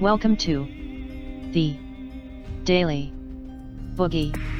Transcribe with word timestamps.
Welcome 0.00 0.36
to 0.38 0.66
the 1.52 1.76
Daily 2.64 3.12
Boogie. 3.94 4.53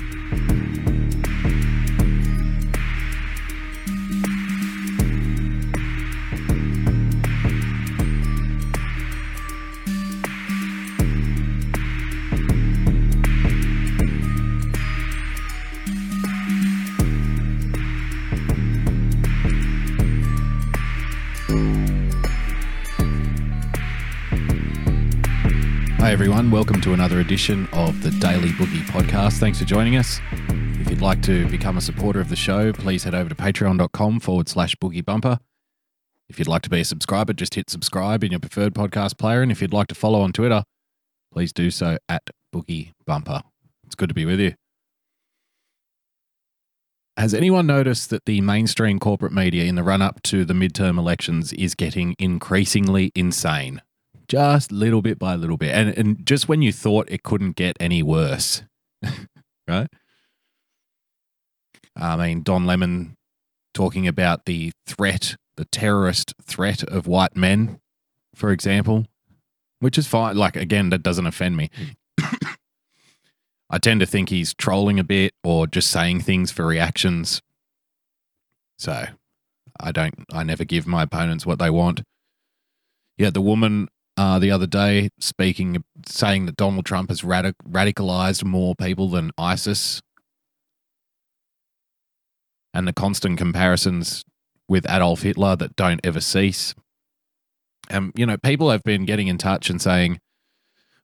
Everyone. 26.14 26.48
Welcome 26.48 26.80
to 26.82 26.92
another 26.92 27.18
edition 27.18 27.66
of 27.72 28.00
the 28.04 28.12
Daily 28.12 28.50
Boogie 28.50 28.84
Podcast. 28.84 29.40
Thanks 29.40 29.58
for 29.58 29.64
joining 29.64 29.96
us. 29.96 30.20
If 30.78 30.88
you'd 30.88 31.00
like 31.00 31.20
to 31.22 31.44
become 31.48 31.76
a 31.76 31.80
supporter 31.80 32.20
of 32.20 32.28
the 32.28 32.36
show, 32.36 32.72
please 32.72 33.02
head 33.02 33.16
over 33.16 33.28
to 33.28 33.34
patreon.com 33.34 34.20
forward 34.20 34.48
slash 34.48 34.76
boogie 34.76 35.04
bumper. 35.04 35.40
If 36.28 36.38
you'd 36.38 36.46
like 36.46 36.62
to 36.62 36.70
be 36.70 36.78
a 36.78 36.84
subscriber, 36.84 37.32
just 37.32 37.56
hit 37.56 37.68
subscribe 37.68 38.22
in 38.22 38.30
your 38.30 38.38
preferred 38.38 38.74
podcast 38.74 39.18
player. 39.18 39.42
And 39.42 39.50
if 39.50 39.60
you'd 39.60 39.72
like 39.72 39.88
to 39.88 39.96
follow 39.96 40.20
on 40.20 40.32
Twitter, 40.32 40.62
please 41.32 41.52
do 41.52 41.72
so 41.72 41.98
at 42.08 42.30
boogie 42.54 42.92
bumper. 43.04 43.42
It's 43.84 43.96
good 43.96 44.08
to 44.08 44.14
be 44.14 44.24
with 44.24 44.38
you. 44.38 44.54
Has 47.16 47.34
anyone 47.34 47.66
noticed 47.66 48.10
that 48.10 48.24
the 48.24 48.40
mainstream 48.40 49.00
corporate 49.00 49.32
media 49.32 49.64
in 49.64 49.74
the 49.74 49.82
run 49.82 50.00
up 50.00 50.22
to 50.22 50.44
the 50.44 50.54
midterm 50.54 50.96
elections 50.96 51.52
is 51.54 51.74
getting 51.74 52.14
increasingly 52.20 53.10
insane? 53.16 53.82
Just 54.28 54.72
little 54.72 55.02
bit 55.02 55.18
by 55.18 55.34
little 55.34 55.56
bit. 55.56 55.74
And 55.74 55.96
and 55.96 56.26
just 56.26 56.48
when 56.48 56.62
you 56.62 56.72
thought 56.72 57.08
it 57.10 57.22
couldn't 57.22 57.56
get 57.56 57.76
any 57.80 58.02
worse, 58.02 58.62
right? 59.68 59.88
I 61.96 62.16
mean, 62.16 62.42
Don 62.42 62.66
Lemon 62.66 63.16
talking 63.72 64.08
about 64.08 64.46
the 64.46 64.72
threat, 64.86 65.36
the 65.56 65.64
terrorist 65.66 66.34
threat 66.42 66.82
of 66.82 67.06
white 67.06 67.36
men, 67.36 67.80
for 68.34 68.50
example, 68.50 69.06
which 69.80 69.98
is 69.98 70.06
fine. 70.06 70.36
Like 70.36 70.56
again, 70.56 70.90
that 70.90 71.02
doesn't 71.02 71.26
offend 71.26 71.56
me. 71.56 71.70
I 73.70 73.78
tend 73.78 74.00
to 74.00 74.06
think 74.06 74.28
he's 74.28 74.54
trolling 74.54 74.98
a 74.98 75.04
bit 75.04 75.32
or 75.42 75.66
just 75.66 75.90
saying 75.90 76.20
things 76.20 76.50
for 76.50 76.66
reactions. 76.66 77.40
So 78.78 79.06
I 79.80 79.92
don't, 79.92 80.14
I 80.32 80.42
never 80.42 80.64
give 80.64 80.86
my 80.86 81.02
opponents 81.02 81.46
what 81.46 81.58
they 81.58 81.70
want. 81.70 82.02
Yeah, 83.16 83.30
the 83.30 83.40
woman 83.40 83.88
uh, 84.16 84.38
the 84.38 84.50
other 84.50 84.66
day 84.66 85.08
speaking, 85.18 85.82
saying 86.06 86.46
that 86.46 86.56
Donald 86.56 86.86
Trump 86.86 87.10
has 87.10 87.22
radic- 87.22 87.54
radicalized 87.68 88.44
more 88.44 88.74
people 88.74 89.08
than 89.08 89.32
ISIS, 89.36 90.02
and 92.72 92.88
the 92.88 92.92
constant 92.92 93.38
comparisons 93.38 94.24
with 94.68 94.88
Adolf 94.88 95.22
Hitler 95.22 95.56
that 95.56 95.76
don't 95.76 96.00
ever 96.04 96.20
cease. 96.20 96.74
And, 97.90 98.12
you 98.16 98.24
know, 98.24 98.36
people 98.38 98.70
have 98.70 98.82
been 98.82 99.04
getting 99.04 99.28
in 99.28 99.38
touch 99.38 99.68
and 99.68 99.80
saying, 99.80 100.20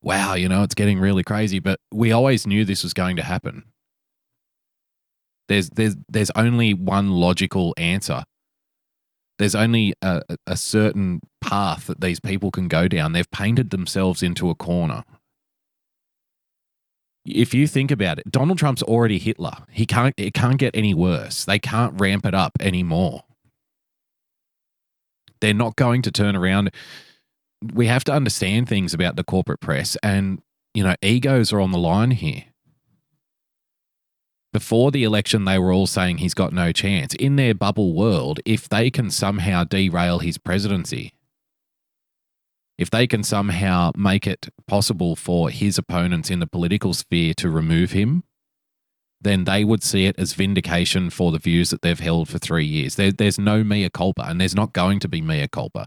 wow, 0.01 0.35
you 0.35 0.49
know, 0.49 0.63
it's 0.63 0.75
getting 0.75 0.99
really 0.99 1.23
crazy, 1.23 1.59
but 1.59 1.79
we 1.93 2.11
always 2.11 2.47
knew 2.47 2.65
this 2.65 2.83
was 2.83 2.95
going 2.95 3.17
to 3.17 3.23
happen. 3.23 3.65
There's, 5.49 5.69
there's, 5.71 5.97
there's 6.09 6.31
only 6.35 6.73
one 6.75 7.11
logical 7.11 7.75
answer 7.77 8.25
there's 9.41 9.55
only 9.55 9.95
a, 10.03 10.21
a 10.47 10.55
certain 10.55 11.23
path 11.41 11.87
that 11.87 12.03
these 12.03 12.21
people 12.21 12.51
can 12.51 12.69
go 12.69 12.89
down. 12.89 13.13
They've 13.13 13.31
painted 13.31 13.71
themselves 13.71 14.23
into 14.23 14.51
a 14.51 14.55
corner. 14.55 15.03
If 17.25 17.55
you 17.55 17.67
think 17.67 17.91
about 17.91 18.19
it, 18.19 18.31
Donald 18.31 18.59
Trump's 18.59 18.83
already 18.83 19.19
Hitler. 19.19 19.65
He 19.71 19.87
can't 19.87 20.15
it 20.19 20.35
can't 20.35 20.59
get 20.59 20.77
any 20.77 20.93
worse. 20.93 21.47
They 21.47 21.59
can't 21.59 21.99
ramp 21.99 22.27
it 22.27 22.35
up 22.35 22.53
anymore. 22.61 23.23
They're 25.41 25.55
not 25.55 25.75
going 25.75 26.03
to 26.03 26.13
turn 26.13 26.37
around. 26.37 26.71
We 27.73 27.87
have 27.87 28.05
to 28.05 28.13
understand 28.13 28.69
things 28.69 28.93
about 28.93 29.17
the 29.17 29.25
corporate 29.25 29.61
press 29.61 29.97
and 30.03 30.43
you 30.75 30.85
know, 30.85 30.97
egos 31.01 31.51
are 31.51 31.61
on 31.61 31.73
the 31.73 31.79
line 31.79 32.11
here. 32.11 32.45
Before 34.53 34.91
the 34.91 35.05
election, 35.05 35.45
they 35.45 35.59
were 35.59 35.73
all 35.73 35.87
saying 35.87 36.19
he's 36.19 36.35
got 36.35 36.53
no 36.53 36.73
chance. 36.73 37.15
In 37.15 37.37
their 37.37 37.55
bubble 37.55 37.95
world, 37.95 38.41
if 38.45 38.69
they 38.69 38.91
can 38.91 39.11
somehow 39.11 39.63
derail 39.63 40.19
his 40.19 40.39
presidency, 40.39 41.13
if 42.77 42.91
they 42.91 43.07
can 43.07 43.23
somehow 43.23 43.93
make 43.97 44.27
it 44.27 44.49
possible 44.67 45.15
for 45.15 45.51
his 45.51 45.79
opponents 45.79 46.31
in 46.31 46.41
the 46.41 46.49
political 46.49 46.95
sphere 46.95 47.33
to 47.35 47.49
remove 47.49 47.93
him, 47.93 48.25
then 49.21 49.45
they 49.45 49.63
would 49.65 49.85
see 49.85 50.07
it 50.07 50.19
as 50.19 50.33
vindication 50.33 51.11
for 51.11 51.31
the 51.31 51.39
views 51.39 51.71
that 51.71 51.83
they've 51.83 52.01
held 52.01 52.29
for 52.29 52.39
three 52.39 52.65
years. 52.65 52.97
There, 52.97 53.13
there's 53.13 53.39
no 53.39 53.63
mea 53.63 53.89
culpa, 53.91 54.23
and 54.23 54.41
there's 54.41 54.57
not 54.57 54.73
going 54.73 54.99
to 55.01 55.09
be 55.09 55.21
mea 55.21 55.47
culpa. 55.47 55.87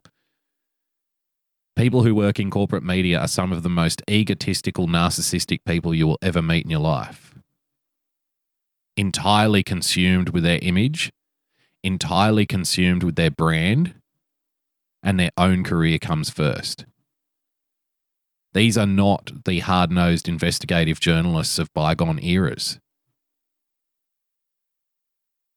People 1.76 2.04
who 2.04 2.14
work 2.14 2.40
in 2.40 2.52
corporate 2.52 2.84
media 2.84 3.20
are 3.20 3.28
some 3.28 3.52
of 3.52 3.64
the 3.64 3.70
most 3.70 4.04
egotistical, 4.10 4.88
narcissistic 4.88 5.66
people 5.66 5.94
you 5.94 6.06
will 6.06 6.20
ever 6.22 6.42
meet 6.42 6.64
in 6.64 6.70
your 6.70 6.80
life 6.80 7.33
entirely 8.96 9.64
consumed 9.64 10.30
with 10.30 10.44
their 10.44 10.60
image, 10.62 11.12
entirely 11.84 12.46
consumed 12.46 13.04
with 13.04 13.16
their 13.16 13.32
brand, 13.32 13.96
and 15.02 15.20
their 15.20 15.32
own 15.38 15.64
career 15.64 16.00
comes 16.00 16.30
first. 16.30 16.86
These 18.54 18.78
are 18.78 18.86
not 18.86 19.32
the 19.46 19.60
hard 19.60 19.92
nosed 19.92 20.30
investigative 20.30 21.00
journalists 21.00 21.58
of 21.58 21.74
bygone 21.74 22.24
eras. 22.24 22.80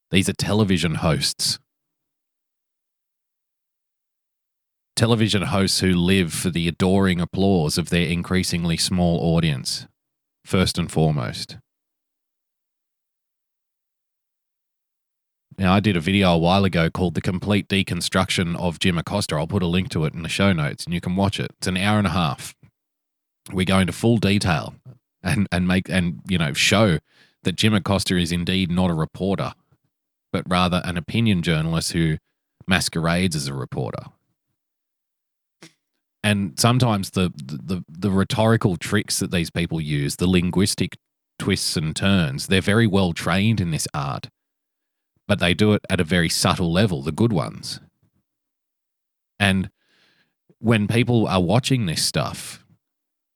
These 0.09 0.29
are 0.29 0.33
television 0.33 0.95
hosts. 0.95 1.59
Television 4.95 5.43
hosts 5.43 5.79
who 5.81 5.93
live 5.93 6.33
for 6.33 6.49
the 6.49 6.67
adoring 6.67 7.21
applause 7.21 7.77
of 7.77 7.89
their 7.89 8.07
increasingly 8.07 8.77
small 8.77 9.19
audience, 9.35 9.85
first 10.43 10.79
and 10.79 10.91
foremost. 10.91 11.57
Now, 15.57 15.73
I 15.73 15.79
did 15.79 15.97
a 15.97 15.99
video 15.99 16.33
a 16.33 16.37
while 16.37 16.65
ago 16.65 16.91
called 16.91 17.15
The 17.15 17.21
Complete 17.21 17.67
Deconstruction 17.67 18.55
of 18.57 18.77
Jim 18.77 18.97
Acosta. 18.97 19.35
I'll 19.35 19.47
put 19.47 19.63
a 19.63 19.67
link 19.67 19.89
to 19.89 20.05
it 20.05 20.13
in 20.13 20.21
the 20.21 20.29
show 20.29 20.53
notes 20.53 20.85
and 20.85 20.93
you 20.93 21.01
can 21.01 21.15
watch 21.15 21.39
it. 21.39 21.51
It's 21.57 21.67
an 21.67 21.77
hour 21.77 21.97
and 21.97 22.05
a 22.05 22.11
half. 22.11 22.55
We 23.51 23.65
go 23.65 23.79
into 23.79 23.93
full 23.93 24.17
detail 24.17 24.75
and, 25.23 25.47
and 25.51 25.67
make 25.67 25.89
and 25.89 26.19
you 26.27 26.37
know 26.37 26.53
show 26.53 26.99
that 27.43 27.55
Jim 27.55 27.73
Acosta 27.73 28.17
is 28.17 28.31
indeed 28.31 28.69
not 28.69 28.91
a 28.91 28.93
reporter, 28.93 29.53
but 30.31 30.43
rather 30.47 30.81
an 30.83 30.95
opinion 30.95 31.41
journalist 31.41 31.93
who 31.93 32.17
masquerades 32.67 33.35
as 33.35 33.47
a 33.47 33.53
reporter. 33.53 34.03
And 36.23 36.59
sometimes 36.59 37.11
the, 37.11 37.31
the 37.35 37.83
the 37.87 38.11
rhetorical 38.11 38.75
tricks 38.75 39.17
that 39.19 39.31
these 39.31 39.49
people 39.49 39.81
use, 39.81 40.17
the 40.17 40.27
linguistic 40.27 40.97
twists 41.39 41.77
and 41.77 41.95
turns, 41.95 42.47
they're 42.47 42.61
very 42.61 42.85
well 42.85 43.13
trained 43.13 43.59
in 43.59 43.71
this 43.71 43.87
art 43.93 44.27
but 45.27 45.39
they 45.39 45.53
do 45.53 45.73
it 45.73 45.85
at 45.89 45.99
a 45.99 46.05
very 46.05 46.29
subtle 46.29 46.71
level, 46.71 47.01
the 47.01 47.11
good 47.11 47.33
ones. 47.33 47.79
And 49.39 49.69
when 50.59 50.87
people 50.87 51.27
are 51.27 51.41
watching 51.41 51.85
this 51.85 52.03
stuff, 52.03 52.65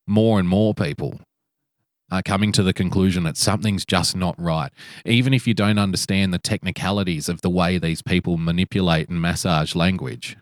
more 0.08 0.40
and 0.40 0.48
more 0.48 0.74
people 0.74 1.20
are 2.12 2.22
coming 2.22 2.52
to 2.52 2.64
the 2.64 2.74
conclusion 2.74 3.24
that 3.24 3.38
something's 3.38 3.86
just 3.86 4.16
not 4.16 4.36
right. 4.38 4.72
Even 5.06 5.34
if 5.34 5.48
you 5.48 5.54
don't 5.54 5.80
understand 5.80 6.34
the 6.34 6.40
technicalities 6.40 7.30
of 7.30 7.42
the 7.42 7.50
way 7.50 7.78
these 7.78 8.02
people 8.02 8.38
manipulate 8.38 9.08
and 9.08 9.22
massage 9.22 9.76
language, 9.76 10.36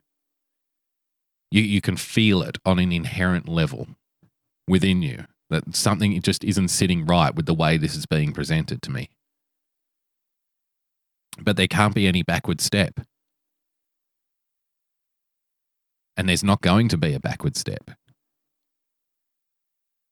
you, 1.52 1.62
you 1.62 1.82
can 1.82 1.96
feel 1.96 2.42
it 2.42 2.58
on 2.66 2.80
an 2.80 2.92
inherent 2.92 3.48
level 3.48 3.88
within 4.68 5.02
you 5.02 5.26
that 5.50 5.76
something 5.76 6.20
just 6.22 6.44
isn't 6.44 6.68
sitting 6.70 7.06
right 7.06 7.36
with 7.36 7.46
the 7.46 7.54
way 7.54 7.78
this 7.78 7.96
is 7.96 8.06
being 8.06 8.32
presented 8.32 8.82
to 8.82 8.92
me 8.92 9.10
but 11.44 11.58
there 11.58 11.68
can't 11.68 11.96
be 11.96 12.08
any 12.08 12.24
backward 12.24 12.62
step. 12.62 13.00
And 16.18 16.28
there's 16.28 16.44
not 16.44 16.62
going 16.62 16.90
to 16.90 16.98
be 16.98 17.14
a 17.14 17.20
backward 17.20 17.56
step. 17.56 17.92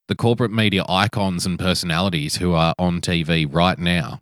The 0.07 0.15
corporate 0.15 0.53
media 0.53 0.85
icons 0.87 1.45
and 1.45 1.59
personalities 1.59 2.37
who 2.37 2.53
are 2.53 2.73
on 2.79 3.01
TV 3.01 3.45
right 3.51 3.77
now, 3.77 4.21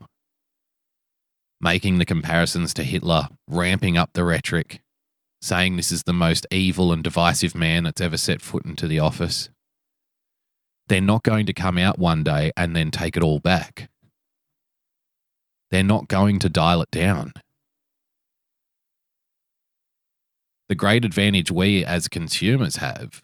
making 1.62 2.00
the 2.00 2.06
comparisons 2.06 2.74
to 2.74 2.84
Hitler, 2.84 3.30
ramping 3.48 3.96
up 3.96 4.10
the 4.14 4.24
rhetoric, 4.24 4.82
saying 5.42 5.76
this 5.76 5.92
is 5.92 6.04
the 6.04 6.14
most 6.14 6.48
evil 6.50 6.92
and 6.92 7.04
divisive 7.04 7.54
man 7.54 7.84
that's 7.84 8.02
ever 8.02 8.18
set 8.18 8.42
foot 8.42 8.66
into 8.66 8.88
the 8.88 9.00
office. 9.00 9.50
They're 10.88 11.02
not 11.02 11.24
going 11.24 11.46
to 11.46 11.54
come 11.54 11.78
out 11.78 12.00
one 12.00 12.24
day 12.24 12.52
and 12.58 12.76
then 12.76 12.90
take 12.90 13.16
it 13.16 13.24
all 13.24 13.40
back 13.40 13.90
they're 15.76 15.84
not 15.84 16.08
going 16.08 16.40
to 16.40 16.48
dial 16.48 16.82
it 16.82 16.90
down. 16.90 17.34
The 20.70 20.76
great 20.76 21.04
advantage 21.04 21.52
we 21.52 21.84
as 21.84 22.08
consumers 22.08 22.78
have 22.78 23.22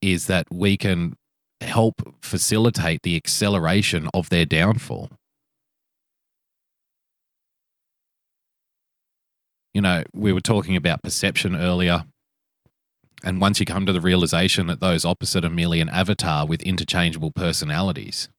is 0.00 0.26
that 0.26 0.46
we 0.50 0.78
can 0.78 1.12
help 1.60 2.16
facilitate 2.22 3.02
the 3.02 3.16
acceleration 3.16 4.08
of 4.14 4.30
their 4.30 4.46
downfall. 4.46 5.10
You 9.74 9.82
know, 9.82 10.04
we 10.14 10.32
were 10.32 10.40
talking 10.40 10.76
about 10.76 11.02
perception 11.02 11.54
earlier. 11.54 12.04
And 13.22 13.42
once 13.42 13.60
you 13.60 13.66
come 13.66 13.84
to 13.84 13.92
the 13.92 14.00
realization 14.00 14.68
that 14.68 14.80
those 14.80 15.04
opposite 15.04 15.44
are 15.44 15.50
merely 15.50 15.82
an 15.82 15.90
avatar 15.90 16.46
with 16.46 16.62
interchangeable 16.62 17.30
personalities 17.30 18.30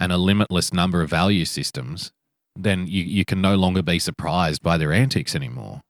and 0.00 0.10
a 0.10 0.16
limitless 0.16 0.72
number 0.72 1.02
of 1.02 1.10
value 1.10 1.44
systems, 1.44 2.10
then 2.58 2.86
you, 2.86 3.02
you 3.02 3.24
can 3.24 3.40
no 3.40 3.54
longer 3.54 3.82
be 3.82 3.98
surprised 3.98 4.62
by 4.62 4.76
their 4.76 4.92
antics 4.92 5.34
anymore. 5.34 5.82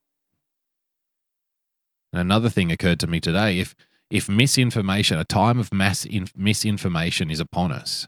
And 2.13 2.21
another 2.21 2.49
thing 2.49 2.71
occurred 2.71 2.99
to 3.01 3.07
me 3.07 3.19
today 3.19 3.59
if, 3.59 3.75
if 4.09 4.29
misinformation, 4.29 5.17
a 5.17 5.25
time 5.25 5.59
of 5.59 5.73
mass 5.73 6.05
in, 6.05 6.27
misinformation 6.35 7.29
is 7.31 7.39
upon 7.39 7.71
us, 7.71 8.07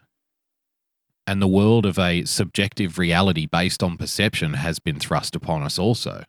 and 1.27 1.41
the 1.41 1.47
world 1.47 1.85
of 1.85 1.99
a 1.99 2.25
subjective 2.25 2.97
reality 2.97 3.45
based 3.45 3.83
on 3.83 3.97
perception 3.97 4.55
has 4.55 4.79
been 4.79 4.99
thrust 4.99 5.35
upon 5.35 5.63
us 5.63 5.77
also, 5.77 6.23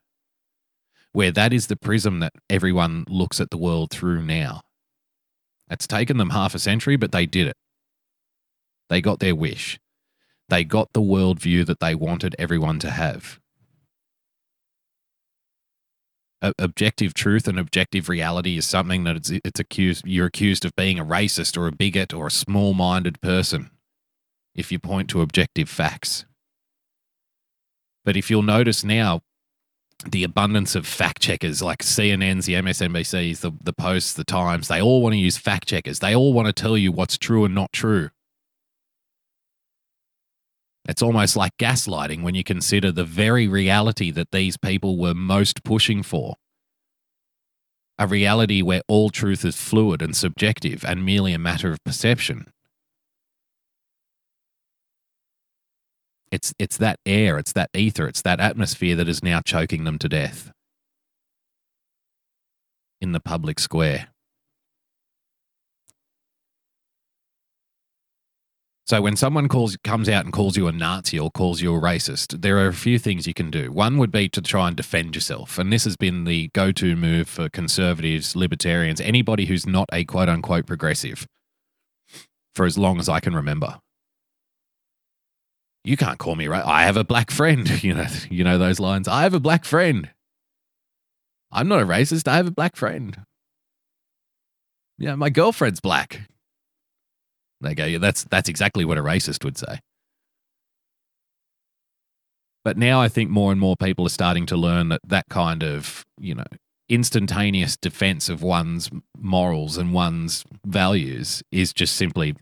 where 1.13 1.33
that 1.33 1.53
is 1.53 1.67
the 1.67 1.77
prism 1.77 2.21
that 2.21 2.33
everyone 2.51 3.05
looks 3.09 3.41
at 3.41 3.51
the 3.51 3.59
world 3.59 3.91
through 3.91 4.23
now. 4.23 4.61
It's 5.71 5.87
taken 5.87 6.19
them 6.19 6.31
half 6.31 6.55
a 6.55 6.59
century, 6.59 6.97
but 6.97 7.13
they 7.13 7.25
did 7.25 7.47
it. 7.47 7.57
They 8.91 9.01
got 9.01 9.21
their 9.21 9.35
wish. 9.35 9.79
They 10.53 10.65
got 10.65 10.93
the 10.93 11.01
worldview 11.01 11.65
that 11.65 11.81
they 11.81 11.95
wanted 11.95 12.37
everyone 12.39 12.79
to 12.81 12.91
have. 12.91 13.41
objective 16.59 17.15
truth 17.15 17.49
and 17.49 17.59
objective 17.59 18.11
reality 18.11 18.59
is 18.59 18.67
something 18.67 19.05
that 19.05 19.17
it's, 19.17 19.31
it's 19.31 19.61
accused 19.61 20.05
you're 20.05 20.27
accused 20.27 20.67
of 20.67 20.77
being 20.77 20.99
a 20.99 21.07
racist 21.07 21.57
or 21.57 21.69
a 21.69 21.73
bigot 21.73 22.13
or 22.13 22.27
a 22.27 22.31
small-minded 22.31 23.23
person 23.23 23.71
if 24.55 24.71
you 24.71 24.79
point 24.79 25.09
to 25.09 25.23
objective 25.23 25.71
facts. 25.71 26.27
But 28.05 28.19
if 28.19 28.29
you'll 28.29 28.43
notice 28.43 28.85
now, 28.85 29.23
the 30.07 30.23
abundance 30.23 30.75
of 30.75 30.87
fact 30.87 31.23
checkers 31.23 31.63
like 31.63 31.79
CNNs, 31.79 32.45
the 32.45 32.55
MSNBCs, 32.55 33.41
the, 33.41 33.53
the 33.63 33.73
Posts, 33.73 34.13
the 34.13 34.25
Times, 34.25 34.69
they 34.69 34.83
all 34.83 35.01
want 35.01 35.15
to 35.15 35.19
use 35.19 35.39
fact 35.39 35.69
checkers. 35.69 36.01
They 36.01 36.15
all 36.15 36.35
want 36.35 36.47
to 36.47 36.53
tell 36.53 36.77
you 36.77 36.93
what's 36.93 37.17
true 37.17 37.47
and 37.47 37.55
not 37.55 37.73
true. 37.73 38.11
It's 40.85 41.03
almost 41.03 41.37
like 41.37 41.57
gaslighting 41.59 42.23
when 42.23 42.35
you 42.35 42.43
consider 42.43 42.91
the 42.91 43.05
very 43.05 43.47
reality 43.47 44.11
that 44.11 44.33
these 44.33 44.57
people 44.57 44.99
were 44.99 45.15
most 45.15 45.63
pushing 45.63 46.03
for. 46.03 46.35
A 47.99 48.07
reality 48.07 48.63
where 48.63 48.83
all 48.89 49.11
truth 49.11 49.45
is 49.45 49.57
fluid 49.57 50.03
and 50.03 50.17
subjective 50.17 50.85
and 50.85 51.07
merely 51.07 51.33
a 51.33 51.39
matter 51.39 51.71
of 51.71 51.83
perception. 51.85 52.51
It's, 56.33 56.53
it's 56.59 56.79
that 56.79 56.99
air, 57.07 57.39
it's 57.39 57.53
that 57.53 57.71
ether, 57.75 58.09
it's 58.09 58.23
that 58.23 58.41
atmosphere 58.41 58.97
that 58.97 59.09
is 59.09 59.23
now 59.23 59.41
choking 59.45 59.85
them 59.85 59.99
to 59.99 60.09
death 60.09 60.51
in 63.03 63.11
the 63.11 63.21
public 63.21 63.59
square. 63.59 64.12
So 68.85 69.01
when 69.01 69.17
someone 69.17 69.49
calls 69.49 69.77
comes 69.85 70.09
out 70.09 70.25
and 70.25 70.33
calls 70.33 70.57
you 70.57 70.67
a 70.67 70.73
Nazi 70.73 71.19
or 71.19 71.31
calls 71.31 71.61
you 71.61 71.75
a 71.75 71.81
racist, 71.81 72.43
there 72.43 72.59
are 72.59 72.67
a 72.67 72.75
few 72.75 72.99
things 72.99 73.27
you 73.27 73.35
can 73.35 73.51
do. 73.51 73.71
One 73.71 73.97
would 73.99 74.11
be 74.11 74.29
to 74.31 74.43
try 74.43 74.69
and 74.69 74.77
defend 74.77 75.15
yourself, 75.15 75.57
and 75.59 75.73
this 75.73 75.85
has 75.85 75.97
been 75.97 76.25
the 76.25 76.49
go-to 76.53 76.97
move 76.97 77.29
for 77.29 77.49
conservatives, 77.49 78.35
libertarians, 78.35 79.01
anybody 79.01 79.47
who's 79.47 79.67
not 79.67 79.89
a 79.93 80.05
quote 80.05 80.29
unquote 80.29 80.67
progressive 80.67 81.27
for 82.55 82.67
as 82.67 82.77
long 82.77 82.99
as 82.99 83.09
I 83.09 83.21
can 83.21 83.35
remember 83.35 83.79
you 85.85 85.97
can't 85.97 86.19
call 86.19 86.37
me 86.37 86.47
right. 86.47 86.65
I 86.65 86.85
have 86.85 86.97
a 86.97 87.05
black 87.05 87.31
friend. 87.31 87.69
You 87.83 87.95
know, 87.95 88.07
you 88.31 88.45
know 88.45 88.59
those 88.59 88.79
lines. 88.79 89.09
I 89.09 89.23
have 89.23 89.35
a 89.35 89.41
black 89.41 89.65
friend. 89.65 90.11
I'm 91.51 91.67
not 91.67 91.83
a 91.83 91.87
racist. 91.87 92.29
I 92.29 92.37
have 92.37 92.47
a 92.47 92.53
black 92.53 92.77
friend. 92.77 93.25
Yeah, 94.99 95.17
my 95.17 95.31
girlfriend's 95.31 95.81
black. 95.81 96.29
They 97.63 97.75
go, 97.75 97.85
yeah, 97.85 97.99
that's 97.99 98.25
that's 98.25 98.49
exactly 98.49 98.85
what 98.85 98.99
a 98.99 99.03
racist 99.03 99.45
would 99.45 99.57
say. 99.59 99.81
But 102.65 102.77
now 102.77 103.01
I 103.01 103.09
think 103.09 103.31
more 103.31 103.51
and 103.51 103.61
more 103.61 103.77
people 103.77 104.07
are 104.07 104.11
starting 104.11 104.47
to 104.47 104.57
learn 104.57 104.89
that 104.91 105.01
that 105.05 105.27
kind 105.29 105.63
of, 105.63 106.05
you 106.21 106.35
know, 106.35 106.45
instantaneous 106.89 107.77
defense 107.77 108.29
of 108.29 108.43
one's 108.43 108.91
morals 109.19 109.77
and 109.77 109.93
one's 109.93 110.45
values 110.65 111.43
is 111.51 111.73
just 111.73 111.97
simply 111.97 112.37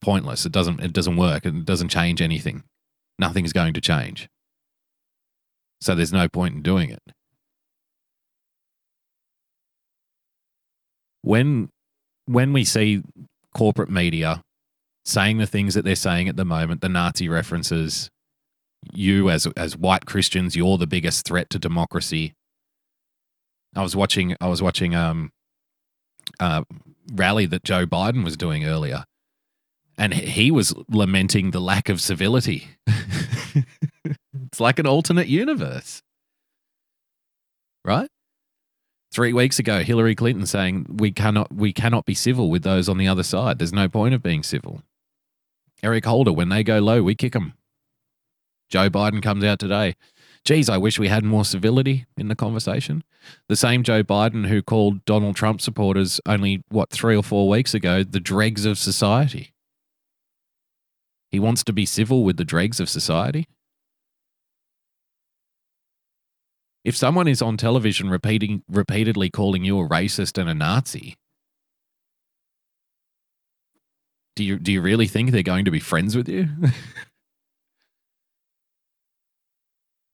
pointless. 0.00 0.46
It 0.46 0.52
doesn't 0.52 0.80
it 0.80 0.92
doesn't 0.92 1.16
work. 1.16 1.44
It 1.44 1.64
doesn't 1.64 1.88
change 1.88 2.22
anything 2.22 2.64
nothing's 3.20 3.52
going 3.52 3.74
to 3.74 3.80
change. 3.80 4.28
So 5.80 5.94
there's 5.94 6.12
no 6.12 6.28
point 6.28 6.54
in 6.56 6.62
doing 6.62 6.90
it. 6.90 7.02
When 11.22 11.68
when 12.26 12.52
we 12.52 12.64
see 12.64 13.02
corporate 13.54 13.90
media 13.90 14.42
saying 15.10 15.38
the 15.38 15.46
things 15.46 15.74
that 15.74 15.84
they're 15.84 15.96
saying 15.96 16.28
at 16.28 16.36
the 16.36 16.44
moment, 16.44 16.80
the 16.80 16.88
Nazi 16.88 17.28
references, 17.28 18.10
you 18.92 19.28
as 19.28 19.46
as 19.56 19.76
white 19.76 20.06
Christians, 20.06 20.56
you're 20.56 20.78
the 20.78 20.86
biggest 20.86 21.26
threat 21.26 21.50
to 21.50 21.58
democracy. 21.58 22.34
I 23.74 23.82
was 23.82 23.94
watching 23.94 24.36
I 24.40 24.48
was 24.48 24.62
watching 24.62 24.94
um 24.94 25.30
uh 26.38 26.64
rally 27.12 27.46
that 27.46 27.64
Joe 27.64 27.86
Biden 27.86 28.24
was 28.24 28.36
doing 28.36 28.64
earlier 28.64 29.04
and 29.98 30.14
he 30.14 30.50
was 30.50 30.74
lamenting 30.88 31.50
the 31.50 31.60
lack 31.60 31.88
of 31.88 32.00
civility. 32.00 32.68
it's 32.86 34.60
like 34.60 34.78
an 34.78 34.86
alternate 34.86 35.26
universe. 35.26 36.02
Right? 37.84 38.08
3 39.12 39.32
weeks 39.32 39.58
ago 39.58 39.82
Hillary 39.82 40.14
Clinton 40.14 40.46
saying 40.46 40.86
we 40.88 41.10
cannot 41.10 41.52
we 41.52 41.72
cannot 41.72 42.06
be 42.06 42.14
civil 42.14 42.48
with 42.48 42.62
those 42.62 42.88
on 42.88 42.96
the 42.96 43.08
other 43.08 43.24
side. 43.24 43.58
There's 43.58 43.72
no 43.72 43.88
point 43.88 44.14
of 44.14 44.22
being 44.22 44.42
civil. 44.42 44.82
Eric 45.82 46.04
Holder 46.04 46.32
when 46.32 46.48
they 46.48 46.62
go 46.62 46.78
low, 46.78 47.02
we 47.02 47.14
kick 47.14 47.32
them. 47.32 47.54
Joe 48.68 48.88
Biden 48.88 49.22
comes 49.22 49.44
out 49.44 49.58
today. 49.58 49.96
Geez, 50.44 50.68
I 50.68 50.78
wish 50.78 50.98
we 50.98 51.08
had 51.08 51.24
more 51.24 51.44
civility 51.44 52.06
in 52.16 52.28
the 52.28 52.36
conversation. 52.36 53.04
The 53.48 53.56
same 53.56 53.82
Joe 53.82 54.02
Biden 54.02 54.46
who 54.46 54.62
called 54.62 55.04
Donald 55.04 55.36
Trump 55.36 55.60
supporters 55.60 56.20
only, 56.24 56.62
what, 56.68 56.90
three 56.90 57.16
or 57.16 57.22
four 57.22 57.48
weeks 57.48 57.74
ago, 57.74 58.02
the 58.02 58.20
dregs 58.20 58.64
of 58.64 58.78
society. 58.78 59.52
He 61.30 61.38
wants 61.38 61.62
to 61.64 61.72
be 61.72 61.84
civil 61.84 62.24
with 62.24 62.38
the 62.38 62.44
dregs 62.44 62.80
of 62.80 62.88
society. 62.88 63.46
If 66.84 66.96
someone 66.96 67.28
is 67.28 67.42
on 67.42 67.58
television 67.58 68.08
repeating 68.08 68.62
repeatedly 68.66 69.28
calling 69.28 69.64
you 69.64 69.78
a 69.78 69.88
racist 69.88 70.38
and 70.38 70.48
a 70.48 70.54
Nazi, 70.54 71.16
do 74.40 74.46
you 74.46 74.58
do 74.58 74.72
you 74.72 74.80
really 74.80 75.06
think 75.06 75.30
they're 75.30 75.42
going 75.42 75.66
to 75.66 75.70
be 75.70 75.80
friends 75.80 76.16
with 76.16 76.26
you? 76.26 76.48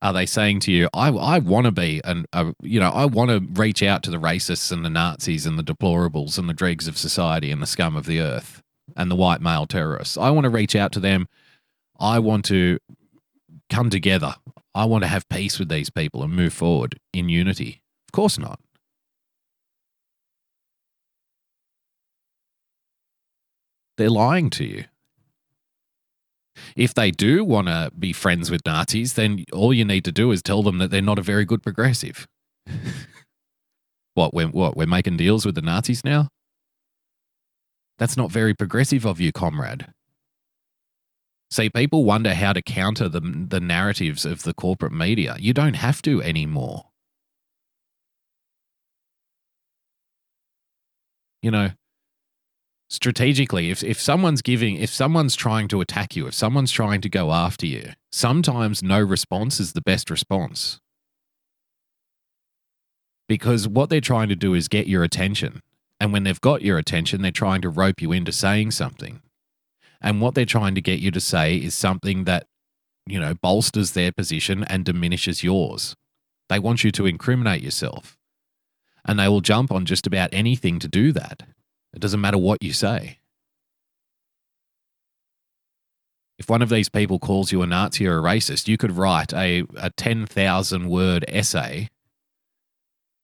Are 0.03 0.13
they 0.13 0.27
saying 0.27 0.59
to 0.61 0.73
you, 0.73 0.89
"I 0.93 1.11
I 1.11 1.39
want 1.39 1.67
to 1.67 1.71
be 1.71 2.01
and 2.05 2.27
you 2.61 2.81
know 2.81 2.91
I 2.91 3.05
want 3.05 3.31
to 3.31 3.39
reach 3.61 3.85
out 3.85 4.03
to 4.03 4.11
the 4.11 4.17
racists 4.19 4.73
and 4.73 4.85
the 4.85 4.91
Nazis 4.91 5.47
and 5.47 5.57
the 5.57 5.63
deplorables 5.63 6.39
and 6.39 6.49
the 6.49 6.55
dregs 6.55 6.89
of 6.89 6.99
society 6.99 7.53
and 7.53 7.63
the 7.63 7.67
scum 7.67 7.95
of 7.95 8.07
the 8.07 8.21
earth"? 8.21 8.63
and 8.95 9.11
the 9.11 9.17
white 9.17 9.41
male 9.41 9.67
terrorists. 9.67 10.17
I 10.17 10.31
want 10.31 10.45
to 10.45 10.51
reach 10.51 10.77
out 10.77 10.93
to 10.93 11.01
them. 11.01 11.27
I 11.99 12.21
want 12.21 12.45
to 12.45 12.79
come 13.69 13.91
together. 13.91 14.37
I 14.77 14.85
want 14.85 15.03
to 15.03 15.09
have 15.09 15.29
peace 15.29 15.59
with 15.59 15.69
these 15.69 15.91
people 15.91 16.23
and 16.23 16.33
move 16.33 16.53
forward 16.53 17.01
in 17.13 17.29
unity. 17.29 17.83
Of 18.07 18.13
course 18.13 18.39
not. 18.39 18.61
They're 23.97 24.11
lying 24.11 24.51
to 24.51 24.65
you. 24.65 24.85
If 26.75 26.95
they 26.95 27.11
do 27.11 27.45
want 27.45 27.69
to 27.69 27.91
be 27.99 28.13
friends 28.13 28.51
with 28.51 28.63
Nazis, 28.65 29.15
then 29.15 29.45
all 29.53 29.73
you 29.73 29.85
need 29.85 30.05
to 30.05 30.13
do 30.13 30.31
is 30.31 30.43
tell 30.43 30.63
them 30.63 30.79
that 30.79 30.91
they're 30.91 31.03
not 31.03 31.19
a 31.19 31.23
very 31.23 31.45
good 31.45 31.63
progressive. 31.63 32.27
what, 34.15 34.33
we're, 34.33 34.49
what, 34.49 34.77
we're 34.77 34.87
making 34.87 35.17
deals 35.17 35.45
with 35.45 35.55
the 35.55 35.63
Nazis 35.63 36.05
now? 36.05 36.29
That's 37.99 38.17
not 38.17 38.31
very 38.31 38.55
progressive 38.55 39.07
of 39.07 39.21
you, 39.21 39.33
comrade. 39.33 39.87
See, 41.51 41.71
people 41.71 42.05
wonder 42.05 42.35
how 42.35 42.53
to 42.53 42.61
counter 42.61 43.09
the, 43.09 43.21
the 43.21 43.61
narratives 43.61 44.25
of 44.25 44.43
the 44.43 44.53
corporate 44.53 44.93
media. 44.93 45.37
You 45.39 45.53
don't 45.53 45.75
have 45.75 46.03
to 46.03 46.23
anymore. 46.23 46.87
You 51.41 51.51
know, 51.53 51.71
strategically, 52.89 53.71
if, 53.71 53.83
if 53.83 54.01
someone's 54.01 54.43
giving, 54.43 54.77
if 54.77 54.91
someone's 54.91 55.37
trying 55.37 55.69
to 55.69 55.81
attack 55.81 56.17
you, 56.17 56.27
if 56.27 56.35
someone's 56.35 56.73
trying 56.73 57.01
to 57.03 57.09
go 57.09 57.33
after 57.33 57.67
you, 57.67 57.93
sometimes 58.13 58.83
no 58.83 59.01
response 59.01 59.61
is 59.61 59.73
the 59.73 59.81
best 59.81 60.11
response. 60.11 60.81
Because 63.29 63.67
what 63.67 63.91
they're 63.91 64.01
trying 64.01 64.29
to 64.29 64.37
do 64.37 64.55
is 64.55 64.69
get 64.69 64.87
your 64.87 65.03
attention 65.03 65.63
And 65.99 66.13
when 66.13 66.25
they've 66.25 66.41
got 66.41 66.63
your 66.63 66.79
attention, 66.79 67.23
they're 67.23 67.31
trying 67.31 67.63
to 67.63 67.69
rope 67.69 68.03
you 68.03 68.13
into 68.13 68.33
saying 68.33 68.73
something. 68.73 69.23
And 70.01 70.21
what 70.21 70.35
they're 70.35 70.45
trying 70.45 70.75
to 70.75 70.81
get 70.81 71.01
you 71.01 71.11
to 71.11 71.21
say 71.21 71.57
is 71.57 71.75
something 71.75 72.25
that, 72.25 72.47
you 73.07 73.19
know, 73.19 73.35
bolsters 73.35 73.93
their 73.93 74.13
position 74.13 74.65
and 74.65 74.85
diminishes 74.85 75.43
yours. 75.43 75.97
They 76.49 76.59
want 76.59 76.85
you 76.85 76.93
to 76.93 77.07
incriminate 77.07 77.63
yourself. 77.63 78.19
And 79.05 79.19
they 79.19 79.29
will 79.29 79.41
jump 79.41 79.73
on 79.73 79.87
just 79.87 80.07
about 80.07 80.31
anything 80.33 80.79
to 80.81 80.89
do 80.89 81.13
that. 81.13 81.43
It 81.97 82.03
doesn't 82.03 82.21
matter 82.21 82.37
what 82.37 82.63
you 82.63 82.75
say. 82.75 83.19
If 86.39 86.51
one 86.51 86.61
of 86.61 86.69
these 86.69 86.91
people 86.91 87.19
calls 87.19 87.51
you 87.51 87.63
a 87.63 87.67
Nazi 87.67 88.07
or 88.07 88.19
a 88.19 88.23
racist, 88.23 88.69
you 88.69 88.77
could 88.77 88.93
write 88.93 89.33
a, 89.33 89.65
a 89.79 89.89
10,000 89.89 90.91
word 90.91 91.25
essay 91.27 91.89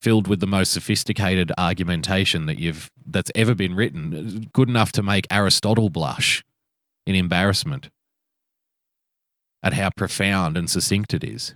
filled 0.00 0.26
with 0.26 0.40
the 0.40 0.46
most 0.46 0.72
sophisticated 0.72 1.52
argumentation 1.58 2.46
that 2.46 2.58
you've 2.58 2.90
that's 3.06 3.30
ever 3.34 3.54
been 3.54 3.74
written, 3.74 4.48
good 4.54 4.70
enough 4.70 4.90
to 4.92 5.02
make 5.02 5.26
Aristotle 5.30 5.90
blush 5.90 6.42
in 7.06 7.14
embarrassment 7.14 7.90
at 9.62 9.74
how 9.74 9.90
profound 9.90 10.56
and 10.56 10.70
succinct 10.70 11.12
it 11.12 11.22
is. 11.22 11.54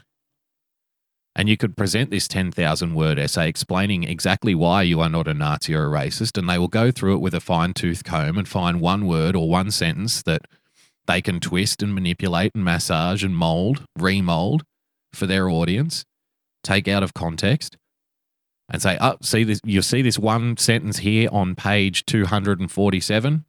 And 1.38 1.50
you 1.50 1.58
could 1.58 1.76
present 1.76 2.10
this 2.10 2.26
10,000 2.26 2.94
word 2.94 3.18
essay 3.18 3.46
explaining 3.46 4.04
exactly 4.04 4.54
why 4.54 4.82
you 4.82 5.00
are 5.00 5.10
not 5.10 5.28
a 5.28 5.34
Nazi 5.34 5.74
or 5.74 5.84
a 5.84 5.90
racist, 5.90 6.38
and 6.38 6.48
they 6.48 6.56
will 6.56 6.66
go 6.66 6.90
through 6.90 7.16
it 7.16 7.20
with 7.20 7.34
a 7.34 7.40
fine 7.40 7.74
tooth 7.74 8.04
comb 8.04 8.38
and 8.38 8.48
find 8.48 8.80
one 8.80 9.06
word 9.06 9.36
or 9.36 9.46
one 9.46 9.70
sentence 9.70 10.22
that 10.22 10.46
they 11.06 11.20
can 11.20 11.38
twist 11.38 11.82
and 11.82 11.94
manipulate 11.94 12.52
and 12.54 12.64
massage 12.64 13.22
and 13.22 13.36
mold, 13.36 13.84
remold 13.98 14.64
for 15.12 15.26
their 15.26 15.50
audience, 15.50 16.06
take 16.62 16.88
out 16.88 17.02
of 17.02 17.12
context, 17.12 17.76
and 18.70 18.80
say, 18.80 18.96
"Oh, 18.98 19.18
see 19.20 19.44
this? 19.44 19.60
You 19.62 19.82
see 19.82 20.00
this 20.00 20.18
one 20.18 20.56
sentence 20.56 20.98
here 20.98 21.28
on 21.30 21.54
page 21.54 22.06
247? 22.06 23.44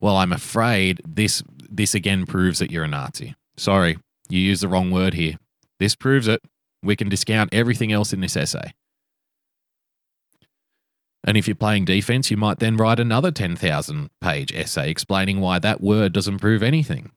Well, 0.00 0.16
I'm 0.16 0.32
afraid 0.32 1.00
this 1.06 1.44
this 1.70 1.94
again 1.94 2.26
proves 2.26 2.58
that 2.58 2.72
you're 2.72 2.84
a 2.84 2.88
Nazi. 2.88 3.36
Sorry, 3.56 3.96
you 4.28 4.40
used 4.40 4.64
the 4.64 4.68
wrong 4.68 4.90
word 4.90 5.14
here. 5.14 5.38
This 5.78 5.94
proves 5.94 6.26
it. 6.26 6.42
We 6.82 6.96
can 6.96 7.08
discount 7.08 7.52
everything 7.52 7.92
else 7.92 8.12
in 8.12 8.20
this 8.20 8.36
essay." 8.36 8.74
And 11.24 11.36
if 11.36 11.46
you're 11.46 11.54
playing 11.54 11.84
defense, 11.84 12.30
you 12.30 12.36
might 12.36 12.58
then 12.58 12.76
write 12.76 12.98
another 12.98 13.30
10,000 13.30 14.10
page 14.20 14.52
essay 14.52 14.90
explaining 14.90 15.40
why 15.40 15.60
that 15.60 15.80
word 15.80 16.12
doesn't 16.12 16.40
prove 16.40 16.62
anything. 16.62 17.12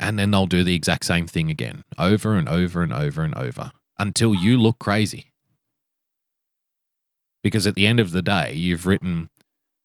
And 0.00 0.18
then 0.18 0.30
they'll 0.30 0.46
do 0.46 0.64
the 0.64 0.74
exact 0.74 1.04
same 1.04 1.26
thing 1.26 1.50
again, 1.50 1.84
over 1.96 2.36
and 2.36 2.48
over 2.48 2.82
and 2.82 2.92
over 2.92 3.22
and 3.22 3.34
over, 3.34 3.72
until 3.98 4.34
you 4.34 4.58
look 4.58 4.78
crazy. 4.78 5.32
Because 7.42 7.66
at 7.66 7.76
the 7.76 7.86
end 7.86 8.00
of 8.00 8.10
the 8.10 8.22
day, 8.22 8.54
you've 8.54 8.86
written 8.86 9.30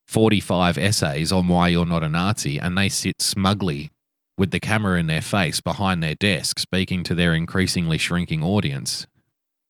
45 0.08 0.78
essays 0.78 1.32
on 1.32 1.48
why 1.48 1.68
you're 1.70 1.86
not 1.86 2.04
a 2.04 2.10
Nazi, 2.10 2.60
and 2.60 2.78
they 2.78 2.90
sit 2.90 3.22
smugly 3.22 3.92
with 4.38 4.52
the 4.52 4.60
camera 4.60 5.00
in 5.00 5.08
their 5.08 5.22
face 5.22 5.62
behind 5.62 6.02
their 6.02 6.16
desk, 6.16 6.60
speaking 6.60 7.04
to 7.04 7.16
their 7.16 7.34
increasingly 7.34 7.98
shrinking 7.98 8.44
audience 8.44 9.06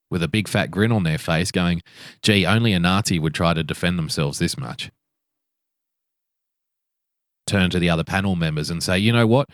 with 0.10 0.24
a 0.24 0.28
big 0.28 0.48
fat 0.48 0.70
grin 0.70 0.92
on 0.92 1.04
their 1.04 1.18
face, 1.18 1.52
going, 1.52 1.82
gee, 2.22 2.46
only 2.46 2.72
a 2.74 2.80
Nazi 2.80 3.20
would 3.20 3.34
try 3.34 3.54
to 3.54 3.64
defend 3.64 3.98
themselves 3.98 4.40
this 4.40 4.58
much. 4.58 4.92
Turn 7.48 7.70
to 7.72 7.80
the 7.80 7.90
other 7.90 8.04
panel 8.04 8.36
members 8.36 8.70
and 8.70 8.82
say, 8.82 8.98
you 8.98 9.12
know 9.12 9.28
what? 9.28 9.50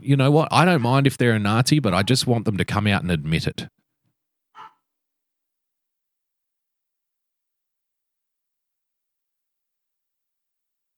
You 0.00 0.16
know 0.16 0.30
what? 0.30 0.48
I 0.50 0.64
don't 0.64 0.80
mind 0.80 1.06
if 1.06 1.18
they're 1.18 1.32
a 1.32 1.38
Nazi, 1.38 1.78
but 1.78 1.92
I 1.92 2.02
just 2.02 2.26
want 2.26 2.46
them 2.46 2.56
to 2.56 2.64
come 2.64 2.86
out 2.86 3.02
and 3.02 3.10
admit 3.10 3.46
it. 3.46 3.68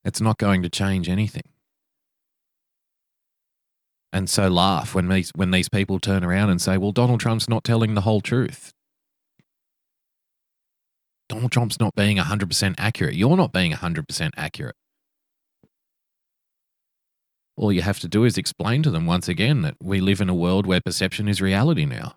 It's 0.05 0.21
not 0.21 0.39
going 0.39 0.63
to 0.63 0.69
change 0.69 1.09
anything. 1.09 1.43
And 4.13 4.31
so 4.31 4.49
laugh 4.49 4.95
when 4.95 5.09
these 5.09 5.31
when 5.35 5.51
these 5.51 5.69
people 5.69 5.99
turn 5.99 6.25
around 6.25 6.51
and 6.51 6.61
say, 6.61 6.79
"Well, 6.79 6.93
Donald 6.93 7.21
Trump's 7.21 7.49
not 7.49 7.65
telling 7.65 7.95
the 7.95 8.03
whole 8.03 8.21
truth." 8.21 8.73
Donald 11.29 11.51
Trump's 11.51 11.81
not 11.81 11.95
being 11.95 12.19
100% 12.19 12.75
accurate. 12.79 13.15
You're 13.15 13.37
not 13.37 13.53
being 13.53 13.73
100% 13.73 14.31
accurate. 14.37 14.77
All 17.57 17.73
you 17.73 17.83
have 17.83 17.99
to 18.01 18.09
do 18.09 18.25
is 18.25 18.37
explain 18.37 18.83
to 18.83 18.91
them 18.91 19.07
once 19.07 19.29
again 19.29 19.63
that 19.63 19.77
we 19.83 20.01
live 20.01 20.21
in 20.21 20.29
a 20.29 20.35
world 20.35 20.67
where 20.67 20.81
perception 20.81 21.27
is 21.27 21.41
reality 21.41 21.87
now. 21.87 22.17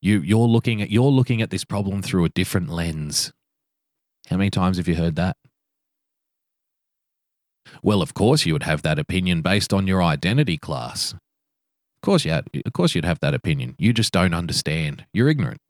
You, 0.00 0.20
you're 0.20 0.48
looking 0.48 0.80
at 0.82 0.90
you're 0.90 1.10
looking 1.10 1.42
at 1.42 1.50
this 1.50 1.64
problem 1.64 2.02
through 2.02 2.24
a 2.24 2.28
different 2.30 2.68
lens. 2.68 3.32
How 4.28 4.36
many 4.36 4.50
times 4.50 4.78
have 4.78 4.88
you 4.88 4.94
heard 4.94 5.16
that? 5.16 5.36
Well, 7.82 8.02
of 8.02 8.14
course 8.14 8.46
you 8.46 8.52
would 8.52 8.62
have 8.64 8.82
that 8.82 8.98
opinion 8.98 9.42
based 9.42 9.72
on 9.72 9.86
your 9.86 10.02
identity 10.02 10.56
class. 10.56 11.12
Of 11.12 12.00
course 12.02 12.24
you 12.24 12.32
had, 12.32 12.48
of 12.64 12.72
course 12.72 12.94
you'd 12.94 13.04
have 13.04 13.20
that 13.20 13.34
opinion. 13.34 13.74
You 13.78 13.92
just 13.92 14.12
don't 14.12 14.34
understand. 14.34 15.06
You're 15.12 15.28
ignorant. 15.28 15.60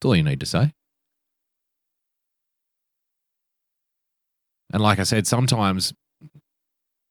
That's 0.00 0.08
all 0.08 0.16
you 0.16 0.22
need 0.22 0.40
to 0.40 0.46
say. 0.46 0.72
And 4.72 4.82
like 4.82 4.98
I 4.98 5.02
said, 5.02 5.26
sometimes 5.26 5.92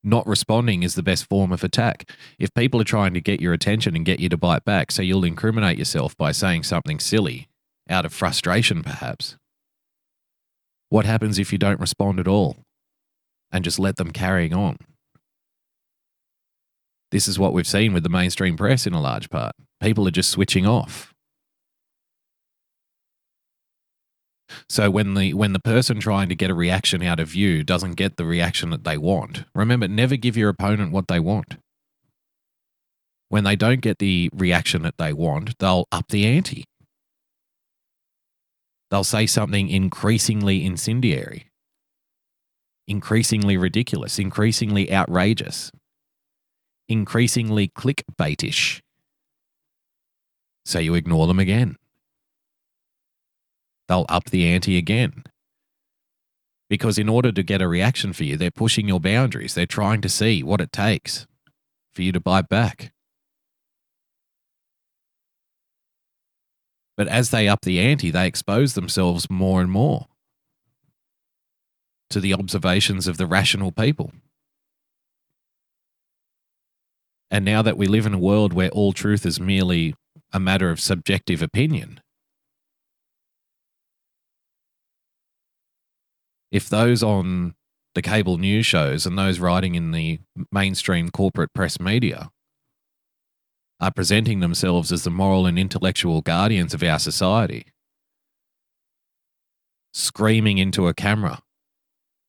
not 0.04 0.26
responding 0.26 0.84
is 0.84 0.96
the 0.96 1.04
best 1.04 1.28
form 1.28 1.52
of 1.52 1.64
attack. 1.64 2.10
If 2.40 2.54
people 2.54 2.80
are 2.80 2.86
trying 2.86 3.14
to 3.14 3.22
get 3.22 3.42
your 3.42 3.54
attention 3.54 3.96
and 3.96 4.06
get 4.06 4.20
you 4.20 4.30
to 4.30 4.38
bite 4.38 4.64
back, 4.64 4.92
so 4.92 5.02
you'll 5.02 5.26
incriminate 5.26 5.78
yourself 5.78 6.16
by 6.16 6.32
saying 6.32 6.64
something 6.64 7.00
silly 7.00 7.50
out 7.90 8.06
of 8.06 8.14
frustration, 8.14 8.82
perhaps. 8.82 9.36
What 10.90 11.06
happens 11.06 11.38
if 11.38 11.52
you 11.52 11.58
don't 11.58 11.80
respond 11.80 12.20
at 12.20 12.28
all 12.28 12.58
and 13.52 13.64
just 13.64 13.80
let 13.80 13.98
them 13.98 14.12
carrying 14.12 14.54
on? 14.54 14.78
This 17.12 17.28
is 17.28 17.40
what 17.40 17.54
we've 17.54 17.68
seen 17.68 17.94
with 17.94 18.04
the 18.04 18.10
mainstream 18.10 18.56
press 18.56 18.86
in 18.86 18.94
a 18.94 19.02
large 19.02 19.30
part. 19.30 19.54
People 19.82 20.08
are 20.08 20.12
just 20.12 20.30
switching 20.30 20.68
off. 20.68 21.14
So 24.68 24.90
when 24.90 25.14
the 25.14 25.34
when 25.34 25.54
the 25.54 25.60
person 25.60 26.00
trying 26.00 26.30
to 26.30 26.36
get 26.36 26.50
a 26.50 26.56
reaction 26.56 27.04
out 27.04 27.20
of 27.20 27.36
you 27.36 27.64
doesn't 27.64 27.94
get 27.94 28.18
the 28.18 28.26
reaction 28.26 28.72
that 28.72 28.84
they 28.84 28.98
want, 28.98 29.46
remember 29.54 29.88
never 29.88 30.16
give 30.16 30.38
your 30.38 30.50
opponent 30.50 30.92
what 30.92 31.08
they 31.08 31.20
want. 31.20 31.58
When 33.30 33.44
they 33.44 33.56
don't 33.56 33.82
get 33.82 34.00
the 34.00 34.30
reaction 34.34 34.82
that 34.82 34.98
they 34.98 35.14
want, 35.14 35.58
they'll 35.60 35.86
up 35.92 36.08
the 36.10 36.26
ante. 36.26 36.66
They'll 38.90 39.04
say 39.04 39.28
something 39.28 39.70
increasingly 39.70 40.66
incendiary, 40.66 41.49
increasingly 42.90 43.56
ridiculous, 43.56 44.20
increasingly 44.20 44.92
outrageous, 44.92 45.72
increasingly 46.90 47.70
clickbaitish. 47.70 48.82
So 50.66 50.80
you 50.80 50.96
ignore 50.96 51.28
them 51.28 51.40
again 51.40 51.78
they'll 53.90 54.06
up 54.08 54.26
the 54.26 54.48
ante 54.48 54.78
again. 54.78 55.24
Because 56.70 57.00
in 57.00 57.10
order 57.10 57.32
to 57.32 57.44
get 57.44 57.62
a 57.62 57.68
reaction 57.68 58.14
for 58.14 58.24
you, 58.24 58.38
they're 58.38 58.52
pushing 58.52 58.88
your 58.88 59.00
boundaries. 59.00 59.56
They're 59.56 59.66
trying 59.66 60.02
to 60.02 60.10
see 60.10 60.44
what 60.44 60.62
it 60.62 60.72
takes 60.72 61.26
for 61.92 62.04
you 62.04 62.12
to 62.14 62.22
bite 62.22 62.48
back. 62.48 62.94
But 66.96 67.08
as 67.08 67.32
they 67.32 67.48
up 67.48 67.62
the 67.62 67.80
ante, 67.80 68.12
they 68.12 68.28
expose 68.28 68.76
themselves 68.76 69.30
more 69.30 69.62
and 69.62 69.72
more 69.72 70.09
to 72.10 72.20
the 72.20 72.34
observations 72.34 73.08
of 73.08 73.18
the 73.18 73.28
rational 73.28 73.72
people. 73.72 74.12
And 77.32 77.46
now 77.46 77.62
that 77.62 77.78
we 77.78 77.86
live 77.86 78.06
in 78.06 78.14
a 78.14 78.20
world 78.20 78.54
where 78.54 78.70
all 78.70 78.92
truth 78.92 79.26
is 79.26 79.40
merely 79.40 79.96
a 80.34 80.40
matter 80.40 80.72
of 80.72 80.80
subjective 80.80 81.42
opinion, 81.42 82.02
if 86.52 86.68
those 86.68 87.04
on 87.04 87.54
the 87.94 88.02
cable 88.02 88.38
news 88.38 88.66
shows 88.66 89.06
and 89.06 89.18
those 89.18 89.40
writing 89.40 89.76
in 89.76 89.92
the 89.92 90.20
mainstream 90.52 91.10
corporate 91.10 91.54
press 91.54 91.80
media 91.80 92.32
are 93.80 93.92
presenting 93.92 94.40
themselves 94.40 94.92
as 94.92 95.04
the 95.04 95.12
moral 95.12 95.46
and 95.46 95.58
intellectual 95.58 96.22
guardians 96.22 96.74
of 96.74 96.84
our 96.84 97.00
society, 97.00 97.68
screaming 99.94 100.58
into 100.58 100.88
a 100.88 100.94
camera 100.94 101.42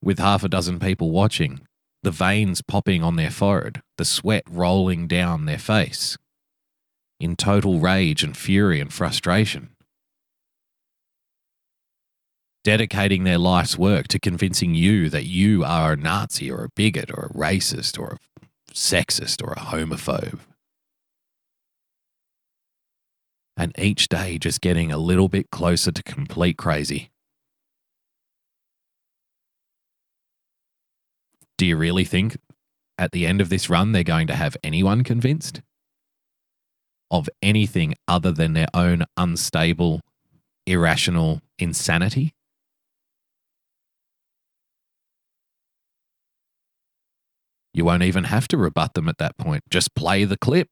with 0.03 0.19
half 0.19 0.43
a 0.43 0.49
dozen 0.49 0.79
people 0.79 1.11
watching, 1.11 1.61
the 2.03 2.11
veins 2.11 2.63
popping 2.63 3.03
on 3.03 3.17
their 3.17 3.31
forehead, 3.31 3.83
the 3.99 4.05
sweat 4.05 4.45
rolling 4.49 5.07
down 5.07 5.45
their 5.45 5.59
face, 5.59 6.17
in 7.19 7.37
total 7.37 7.79
rage 7.79 8.23
and 8.23 8.37
fury 8.37 8.81
and 8.81 8.93
frustration. 8.93 9.71
Dedicating 12.63 13.25
their 13.25 13.39
life's 13.39 13.79
work 13.79 14.09
to 14.09 14.19
convincing 14.19 14.75
you 14.75 15.09
that 15.11 15.25
you 15.25 15.65
are 15.65 15.93
a 15.93 15.97
Nazi 15.97 16.51
or 16.51 16.65
a 16.65 16.69
bigot 16.75 17.11
or 17.11 17.31
a 17.31 17.35
racist 17.39 17.99
or 17.99 18.17
a 18.17 18.73
sexist 18.73 19.43
or 19.43 19.53
a 19.53 19.61
homophobe. 19.61 20.41
And 23.57 23.75
each 23.79 24.09
day 24.09 24.39
just 24.39 24.61
getting 24.61 24.91
a 24.91 24.99
little 24.99 25.29
bit 25.29 25.51
closer 25.51 25.93
to 25.93 26.03
complete 26.03 26.57
crazy 26.57 27.10
Do 31.61 31.67
you 31.67 31.77
really 31.77 32.07
think 32.07 32.39
at 32.97 33.13
the 33.13 33.27
end 33.27 33.43
of 33.43 33.51
this 33.51 33.69
run 33.69 33.93
they're 33.93 34.03
going 34.03 34.27
to 34.29 34.35
have 34.35 34.57
anyone 34.65 35.05
convinced 35.05 35.61
of 37.11 37.29
anything 37.43 37.97
other 38.09 38.33
than 38.33 38.55
their 38.55 38.69
own 38.73 39.05
unstable, 39.19 40.01
irrational 40.67 41.43
insanity? 41.59 42.33
You 47.75 47.85
won't 47.85 48.05
even 48.05 48.25
have 48.25 48.49
to 48.49 48.57
rebut 48.57 48.95
them 48.95 49.07
at 49.07 49.19
that 49.19 49.37
point. 49.37 49.63
Just 49.69 49.95
play 49.95 50.25
the 50.25 50.39
clip. 50.39 50.69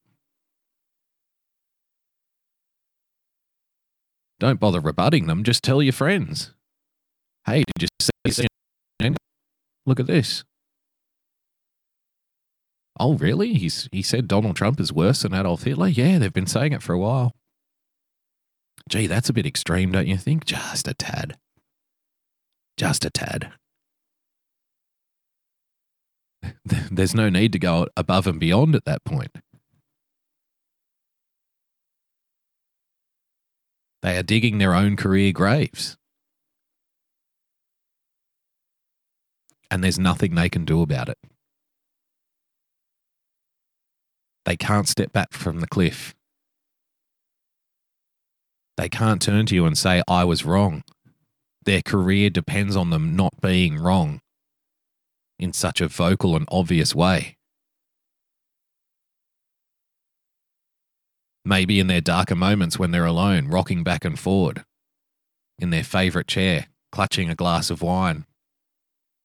Don't 4.41 4.59
bother 4.59 4.81
rebutting 4.81 5.27
them. 5.27 5.45
Just 5.45 5.63
tell 5.63 5.83
your 5.83 5.93
friends. 5.93 6.55
Hey, 7.45 7.65
did 7.77 7.83
you 7.83 7.89
see 8.01 8.47
this? 9.03 9.17
Look 9.85 10.01
at 10.01 10.07
this. 10.07 10.45
Oh, 13.01 13.15
really? 13.15 13.55
He's 13.55 13.89
he 13.93 14.03
said 14.03 14.27
Donald 14.29 14.57
Trump 14.57 14.81
is 14.81 14.93
worse 14.93 15.23
than 15.23 15.35
Adolf 15.35 15.63
Hitler. 15.63 15.89
Yeah, 15.89 16.19
they've 16.19 16.33
been 16.33 16.47
saying 16.47 16.73
it 16.73 16.83
for 16.83 16.93
a 16.93 16.99
while. 16.99 17.33
Gee, 18.89 19.07
that's 19.07 19.29
a 19.29 19.33
bit 19.33 19.47
extreme, 19.47 19.93
don't 19.93 20.07
you 20.07 20.17
think? 20.17 20.45
Just 20.45 20.89
a 20.89 20.95
tad. 20.95 21.37
Just 22.77 23.05
a 23.05 23.11
tad. 23.11 23.53
There's 26.65 27.15
no 27.15 27.29
need 27.29 27.53
to 27.53 27.59
go 27.59 27.89
above 27.97 28.27
and 28.27 28.41
beyond 28.41 28.75
at 28.75 28.85
that 28.87 29.05
point. 29.05 29.31
They 34.03 34.17
are 34.17 34.23
digging 34.23 34.59
their 34.59 34.75
own 34.75 34.97
career 34.97 35.33
graves. 35.33 35.97
And 39.71 39.85
there's 39.85 39.99
nothing 39.99 40.35
they 40.35 40.49
can 40.49 40.65
do 40.65 40.81
about 40.81 41.09
it. 41.09 41.19
They 44.49 44.57
can't 44.57 44.89
step 44.89 45.13
back 45.13 45.35
from 45.35 45.61
the 45.61 45.67
cliff. 45.67 46.15
They 48.79 48.89
can't 48.89 49.21
turn 49.21 49.45
to 49.45 49.55
you 49.55 49.67
and 49.67 49.77
say, 49.77 50.03
I 50.09 50.25
was 50.25 50.47
wrong. 50.47 50.85
Their 51.67 51.83
career 51.83 52.31
depends 52.31 52.75
on 52.75 52.89
them 52.89 53.15
not 53.15 53.43
being 53.43 53.77
wrong 53.77 54.23
in 55.39 55.53
such 55.53 55.83
a 55.83 55.87
vocal 55.87 56.35
and 56.35 56.47
obvious 56.51 56.95
way. 56.95 57.37
Maybe 61.45 61.79
in 61.79 61.89
their 61.89 62.01
darker 62.01 62.35
moments 62.35 62.79
when 62.79 62.91
they're 62.91 63.05
alone, 63.05 63.49
rocking 63.49 63.85
back 63.85 64.03
and 64.03 64.19
forward, 64.19 64.65
in 65.59 65.69
their 65.69 65.85
favourite 65.85 66.27
chair, 66.27 66.69
clutching 66.91 67.29
a 67.29 67.35
glass 67.35 67.69
of 67.69 67.83
wine, 67.83 68.25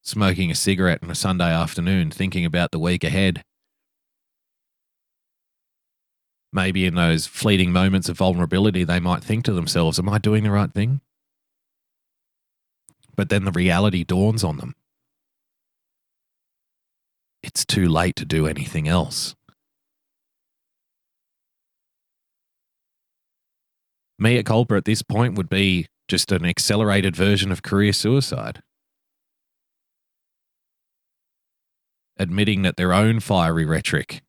smoking 0.01 0.51
a 0.51 0.56
cigarette 0.56 1.00
on 1.01 1.10
a 1.10 1.15
Sunday 1.15 1.53
afternoon, 1.53 2.12
thinking 2.12 2.44
about 2.44 2.72
the 2.72 2.80
week 2.80 3.06
ahead. 3.06 3.42
Maybe 6.53 6.86
in 6.86 6.95
those 6.95 7.25
fleeting 7.27 7.72
moments 7.72 8.07
of 8.07 8.17
vulnerability, 8.17 8.83
they 8.83 9.00
might 9.00 9.24
think 9.24 9.43
to 9.45 9.53
themselves, 9.53 10.00
Am 10.00 10.07
I 10.07 10.19
doing 10.19 10.43
the 10.43 10.51
right 10.51 10.72
thing? 10.72 11.01
But 13.15 13.29
then 13.29 13.43
the 13.43 13.51
reality 13.51 14.03
dawns 14.03 14.43
on 14.43 14.57
them 14.57 14.75
it's 17.43 17.65
too 17.65 17.88
late 17.88 18.15
to 18.15 18.25
do 18.25 18.48
anything 18.48 18.88
else. 18.88 19.36
Mea 24.17 24.41
culpa 24.41 24.75
at 24.75 24.86
this 24.86 25.03
point 25.03 25.36
would 25.36 25.50
be 25.50 25.88
just 26.07 26.31
an 26.31 26.45
accelerated 26.45 27.15
version 27.15 27.51
of 27.51 27.62
career 27.62 27.93
suicide. 27.93 28.63
Admitting 32.17 32.63
that 32.63 32.77
their 32.77 32.93
own 32.93 33.20
fiery 33.20 33.66
rhetoric, 33.66 34.23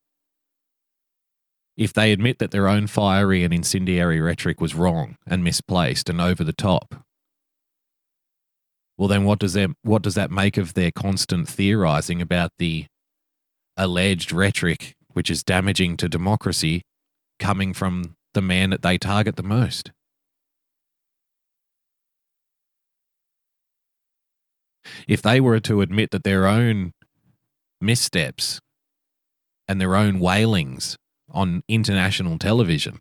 if 1.77 1.93
they 1.93 2.13
admit 2.13 2.39
that 2.39 2.51
their 2.51 2.69
own 2.69 2.87
fiery 2.87 3.43
and 3.43 3.53
incendiary 3.53 4.21
rhetoric 4.21 4.61
was 4.61 4.75
wrong 4.75 5.17
and 5.27 5.43
misplaced 5.43 6.09
and 6.09 6.21
over 6.21 6.45
the 6.45 6.53
top, 6.53 6.95
well, 8.97 9.09
then 9.09 9.25
what 9.25 9.41
does 9.41 9.55
that, 9.55 9.71
what 9.83 10.03
does 10.03 10.15
that 10.15 10.31
make 10.31 10.57
of 10.57 10.75
their 10.75 10.93
constant 10.93 11.49
theorizing 11.49 12.23
about 12.23 12.53
the 12.59 12.87
alleged 13.77 14.33
rhetoric 14.33 14.95
which 15.15 15.31
is 15.31 15.43
damaging 15.43 15.97
to 15.97 16.09
democracy 16.09 16.83
coming 17.39 17.73
from 17.73 18.17
the 18.35 18.43
man 18.43 18.71
that 18.71 18.83
they 18.83 18.99
target 18.99 19.37
the 19.37 19.43
most. 19.43 19.93
If 25.09 25.23
they 25.23 25.41
were 25.41 25.61
to 25.61 25.81
admit 25.81 26.11
that 26.11 26.25
their 26.25 26.47
own 26.47 26.93
missteps 27.81 28.61
and 29.67 29.81
their 29.81 29.97
own 29.97 30.21
wailings 30.21 30.97
on 31.35 31.63
international 31.69 32.39
television 32.39 33.01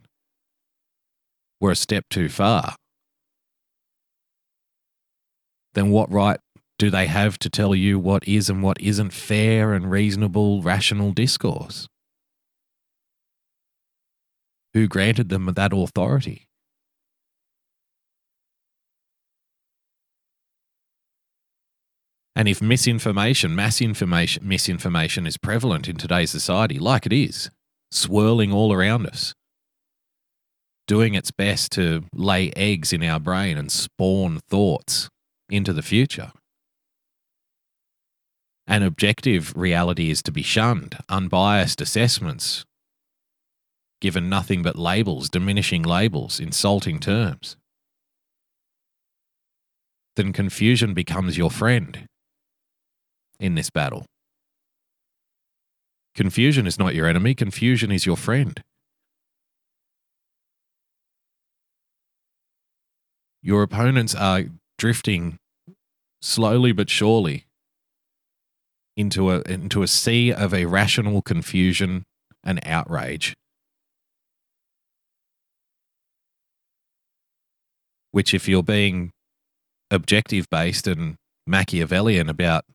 were 1.61 1.71
a 1.71 1.75
step 1.75 2.05
too 2.09 2.27
far, 2.27 2.75
then 5.73 5.89
what 5.89 6.11
right 6.11 6.39
do 6.77 6.89
they 6.89 7.07
have 7.07 7.39
to 7.39 7.49
tell 7.49 7.73
you 7.73 7.99
what 7.99 8.27
is 8.27 8.49
and 8.49 8.61
what 8.61 8.81
isn't 8.81 9.11
fair 9.11 9.73
and 9.73 9.89
reasonable, 9.89 10.61
rational 10.61 11.11
discourse? 11.11 11.87
Who 14.73 14.87
granted 14.87 15.29
them 15.29 15.45
that 15.45 15.71
authority? 15.71 16.47
And 22.35 22.47
if 22.47 22.61
misinformation, 22.61 23.55
mass 23.55 23.79
information, 23.79 24.47
misinformation 24.47 25.27
is 25.27 25.37
prevalent 25.37 25.87
in 25.87 25.97
today's 25.97 26.31
society, 26.31 26.79
like 26.79 27.05
it 27.05 27.13
is, 27.13 27.51
swirling 27.93 28.51
all 28.51 28.73
around 28.73 29.05
us, 29.05 29.33
doing 30.87 31.13
its 31.13 31.31
best 31.31 31.71
to 31.71 32.03
lay 32.13 32.51
eggs 32.55 32.91
in 32.91 33.03
our 33.03 33.19
brain 33.19 33.57
and 33.57 33.71
spawn 33.71 34.39
thoughts 34.49 35.09
into 35.49 35.71
the 35.73 35.81
future, 35.81 36.31
an 38.65 38.81
objective 38.81 39.53
reality 39.55 40.09
is 40.09 40.23
to 40.23 40.31
be 40.31 40.41
shunned, 40.41 40.97
unbiased 41.09 41.81
assessments, 41.81 42.63
given 44.01 44.29
nothing 44.29 44.63
but 44.63 44.77
labels, 44.77 45.29
diminishing 45.29 45.83
labels, 45.83 46.39
insulting 46.39 46.99
terms. 46.99 47.57
Then 50.15 50.33
confusion 50.33 50.93
becomes 50.93 51.37
your 51.37 51.49
friend 51.49 52.05
in 53.39 53.55
this 53.55 53.69
battle. 53.69 54.05
Confusion 56.15 56.67
is 56.67 56.77
not 56.77 56.93
your 56.93 57.07
enemy, 57.07 57.33
confusion 57.33 57.91
is 57.91 58.05
your 58.05 58.17
friend. 58.17 58.61
Your 63.41 63.63
opponents 63.63 64.13
are 64.15 64.43
drifting 64.77 65.37
slowly 66.21 66.71
but 66.71 66.89
surely 66.89 67.45
into 68.95 69.31
a 69.31 69.41
into 69.41 69.81
a 69.81 69.87
sea 69.87 70.31
of 70.31 70.53
irrational 70.53 71.21
confusion 71.21 72.03
and 72.43 72.59
outrage. 72.65 73.33
Which, 78.11 78.33
if 78.33 78.47
you're 78.47 78.63
being 78.63 79.11
objective 79.89 80.47
based 80.51 80.87
and 80.87 81.15
Machiavellian 81.47 82.29
about 82.29 82.65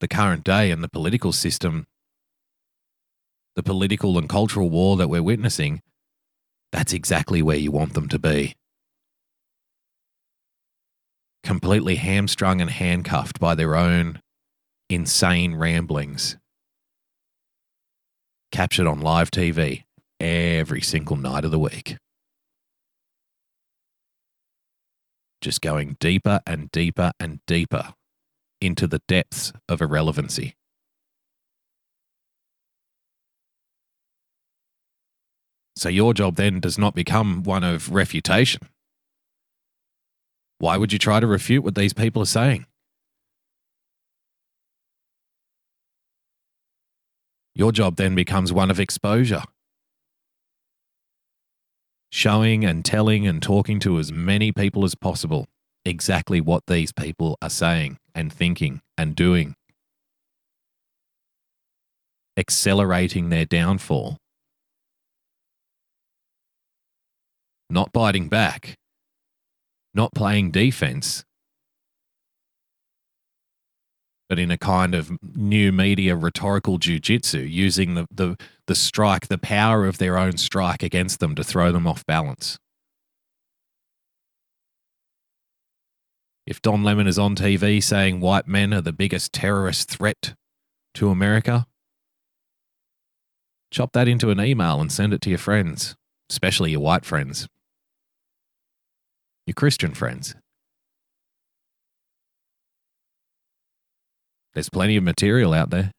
the 0.00 0.08
current 0.08 0.44
day 0.44 0.70
and 0.70 0.82
the 0.82 0.88
political 0.88 1.32
system, 1.32 1.86
the 3.56 3.62
political 3.62 4.18
and 4.18 4.28
cultural 4.28 4.70
war 4.70 4.96
that 4.96 5.08
we're 5.08 5.22
witnessing, 5.22 5.80
that's 6.70 6.92
exactly 6.92 7.42
where 7.42 7.56
you 7.56 7.72
want 7.72 7.94
them 7.94 8.08
to 8.08 8.18
be. 8.18 8.54
Completely 11.42 11.96
hamstrung 11.96 12.60
and 12.60 12.70
handcuffed 12.70 13.40
by 13.40 13.54
their 13.54 13.74
own 13.74 14.20
insane 14.88 15.56
ramblings 15.56 16.36
captured 18.52 18.86
on 18.86 19.00
live 19.00 19.30
TV 19.30 19.84
every 20.20 20.80
single 20.80 21.16
night 21.16 21.44
of 21.44 21.50
the 21.50 21.58
week. 21.58 21.96
Just 25.40 25.60
going 25.60 25.96
deeper 26.00 26.40
and 26.46 26.70
deeper 26.70 27.12
and 27.20 27.40
deeper 27.46 27.94
into 28.60 28.86
the 28.86 29.02
depths 29.06 29.52
of 29.68 29.82
irrelevancy. 29.82 30.54
So 35.76 35.90
your 35.90 36.14
job 36.14 36.36
then 36.36 36.58
does 36.60 36.78
not 36.78 36.94
become 36.94 37.42
one 37.42 37.62
of 37.62 37.92
refutation. 37.92 38.62
Why 40.58 40.78
would 40.78 40.92
you 40.92 40.98
try 40.98 41.20
to 41.20 41.26
refute 41.26 41.62
what 41.62 41.74
these 41.74 41.92
people 41.92 42.22
are 42.22 42.26
saying? 42.26 42.66
Your 47.54 47.72
job 47.72 47.96
then 47.96 48.14
becomes 48.14 48.52
one 48.52 48.70
of 48.70 48.80
exposure. 48.80 49.42
Showing 52.10 52.64
and 52.64 52.84
telling 52.84 53.26
and 53.26 53.42
talking 53.42 53.78
to 53.80 53.98
as 53.98 54.10
many 54.10 54.52
people 54.52 54.84
as 54.84 54.94
possible 54.94 55.46
exactly 55.84 56.40
what 56.40 56.62
these 56.66 56.92
people 56.92 57.36
are 57.42 57.50
saying 57.50 57.98
and 58.14 58.32
thinking 58.32 58.80
and 58.96 59.14
doing 59.14 59.54
accelerating 62.38 63.28
their 63.28 63.44
downfall. 63.44 64.18
Not 67.68 67.92
biting 67.92 68.28
back, 68.28 68.76
not 69.92 70.14
playing 70.14 70.52
defense, 70.52 71.24
but 74.28 74.38
in 74.38 74.50
a 74.50 74.58
kind 74.58 74.94
of 74.94 75.10
new 75.34 75.72
media 75.72 76.16
rhetorical 76.16 76.78
jujitsu, 76.78 77.48
using 77.48 77.94
the, 77.94 78.06
the, 78.10 78.36
the 78.66 78.74
strike, 78.74 79.28
the 79.28 79.38
power 79.38 79.86
of 79.86 79.98
their 79.98 80.18
own 80.18 80.36
strike 80.36 80.82
against 80.82 81.20
them 81.20 81.34
to 81.34 81.44
throw 81.44 81.72
them 81.72 81.86
off 81.86 82.04
balance. 82.06 82.58
If 86.46 86.62
Don 86.62 86.84
Lemon 86.84 87.08
is 87.08 87.18
on 87.18 87.34
TV 87.34 87.82
saying 87.82 88.20
white 88.20 88.46
men 88.46 88.72
are 88.72 88.80
the 88.80 88.92
biggest 88.92 89.32
terrorist 89.32 89.88
threat 89.88 90.34
to 90.94 91.10
America, 91.10 91.66
chop 93.72 93.92
that 93.92 94.06
into 94.06 94.30
an 94.30 94.40
email 94.40 94.80
and 94.80 94.92
send 94.92 95.12
it 95.12 95.20
to 95.22 95.30
your 95.30 95.40
friends, 95.40 95.96
especially 96.30 96.70
your 96.70 96.80
white 96.80 97.04
friends, 97.04 97.48
your 99.46 99.54
Christian 99.54 99.94
friends. 99.94 100.34
There's 104.54 104.68
plenty 104.68 104.96
of 104.96 105.04
material 105.04 105.54
out 105.54 105.70
there. 105.70 105.92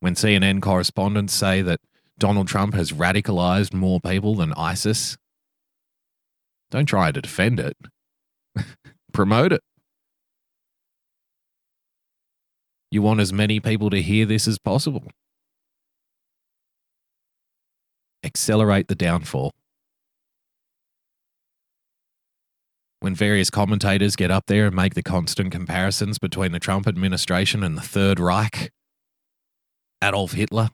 When 0.00 0.14
CNN 0.14 0.62
correspondents 0.62 1.34
say 1.34 1.62
that 1.62 1.80
Donald 2.18 2.48
Trump 2.48 2.74
has 2.74 2.92
radicalized 2.92 3.74
more 3.74 4.00
people 4.00 4.36
than 4.36 4.52
ISIS, 4.54 5.16
don't 6.70 6.86
try 6.86 7.12
to 7.12 7.20
defend 7.20 7.60
it. 7.60 7.76
Promote 9.12 9.52
it. 9.52 9.60
You 12.90 13.02
want 13.02 13.20
as 13.20 13.32
many 13.32 13.58
people 13.60 13.90
to 13.90 14.00
hear 14.02 14.24
this 14.26 14.46
as 14.46 14.58
possible. 14.58 15.04
Accelerate 18.24 18.88
the 18.88 18.94
downfall. 18.94 19.52
When 23.02 23.16
various 23.16 23.50
commentators 23.50 24.14
get 24.14 24.30
up 24.30 24.46
there 24.46 24.66
and 24.66 24.76
make 24.76 24.94
the 24.94 25.02
constant 25.02 25.50
comparisons 25.50 26.20
between 26.20 26.52
the 26.52 26.60
Trump 26.60 26.86
administration 26.86 27.64
and 27.64 27.76
the 27.76 27.82
Third 27.82 28.20
Reich, 28.20 28.70
Adolf 30.00 30.34
Hitler, 30.34 30.70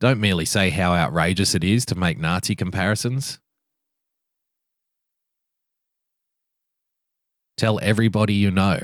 Don't 0.00 0.18
merely 0.18 0.46
say 0.46 0.70
how 0.70 0.94
outrageous 0.94 1.54
it 1.54 1.62
is 1.62 1.86
to 1.86 1.94
make 1.94 2.18
Nazi 2.18 2.56
comparisons. 2.56 3.38
Tell 7.56 7.78
everybody 7.80 8.34
you 8.34 8.50
know 8.50 8.80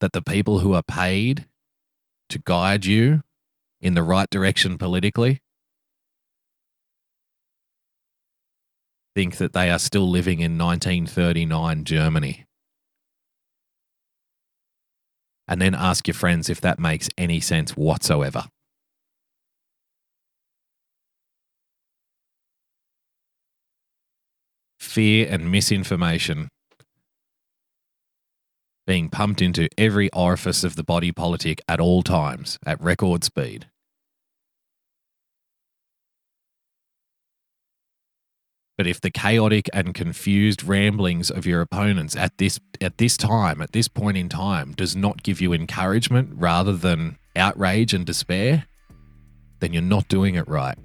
that 0.00 0.12
the 0.12 0.22
people 0.22 0.60
who 0.60 0.74
are 0.74 0.84
paid 0.84 1.46
to 2.28 2.38
guide 2.38 2.84
you 2.84 3.22
in 3.80 3.94
the 3.94 4.04
right 4.04 4.30
direction 4.30 4.78
politically 4.78 5.40
think 9.14 9.36
that 9.36 9.52
they 9.52 9.70
are 9.70 9.78
still 9.78 10.08
living 10.08 10.40
in 10.40 10.58
1939 10.58 11.84
Germany. 11.84 12.44
And 15.48 15.60
then 15.60 15.74
ask 15.74 16.06
your 16.06 16.14
friends 16.14 16.48
if 16.48 16.60
that 16.60 16.78
makes 16.78 17.08
any 17.18 17.40
sense 17.40 17.76
whatsoever. 17.76 18.44
fear 24.92 25.26
and 25.30 25.50
misinformation 25.50 26.48
being 28.86 29.08
pumped 29.08 29.40
into 29.40 29.66
every 29.78 30.10
orifice 30.12 30.64
of 30.64 30.76
the 30.76 30.84
body 30.84 31.10
politic 31.10 31.62
at 31.66 31.80
all 31.80 32.02
times 32.02 32.58
at 32.66 32.78
record 32.82 33.24
speed. 33.24 33.71
But 38.78 38.86
if 38.86 39.00
the 39.00 39.10
chaotic 39.10 39.68
and 39.72 39.94
confused 39.94 40.64
ramblings 40.64 41.30
of 41.30 41.46
your 41.46 41.60
opponents 41.60 42.16
at 42.16 42.38
this 42.38 42.58
at 42.80 42.98
this 42.98 43.16
time, 43.16 43.60
at 43.60 43.72
this 43.72 43.88
point 43.88 44.16
in 44.16 44.28
time, 44.28 44.72
does 44.72 44.96
not 44.96 45.22
give 45.22 45.40
you 45.40 45.52
encouragement 45.52 46.30
rather 46.34 46.72
than 46.72 47.18
outrage 47.36 47.94
and 47.94 48.04
despair, 48.04 48.64
then 49.60 49.72
you're 49.72 49.82
not 49.82 50.08
doing 50.08 50.34
it 50.34 50.48
right. 50.48 50.78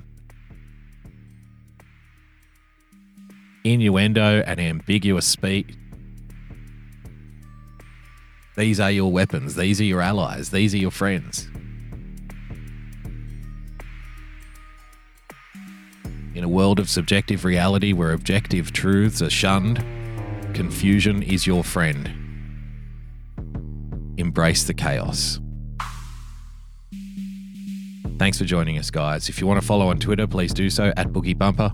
innuendo 3.73 4.41
and 4.45 4.59
ambiguous 4.59 5.25
speech. 5.25 5.75
These 8.55 8.79
are 8.79 8.91
your 8.91 9.11
weapons. 9.11 9.55
These 9.55 9.79
are 9.81 9.85
your 9.85 10.01
allies. 10.01 10.49
These 10.49 10.73
are 10.73 10.79
your 10.79 10.91
friends. 10.91 11.47
In 16.37 16.43
a 16.43 16.47
world 16.47 16.77
of 16.77 16.87
subjective 16.87 17.43
reality 17.45 17.93
where 17.93 18.11
objective 18.11 18.71
truths 18.71 19.23
are 19.23 19.29
shunned, 19.31 19.83
confusion 20.53 21.23
is 21.23 21.47
your 21.47 21.63
friend. 21.63 22.11
Embrace 24.17 24.65
the 24.65 24.75
chaos. 24.75 25.39
Thanks 28.19 28.37
for 28.37 28.45
joining 28.45 28.77
us, 28.77 28.91
guys. 28.91 29.29
If 29.29 29.41
you 29.41 29.47
want 29.47 29.59
to 29.59 29.65
follow 29.65 29.87
on 29.87 29.97
Twitter, 29.97 30.27
please 30.27 30.53
do 30.53 30.69
so 30.69 30.93
at 30.95 31.07
Boogie 31.07 31.35
Bumper. 31.35 31.71